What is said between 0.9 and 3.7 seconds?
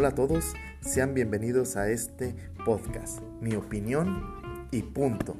bienvenidos a este podcast, mi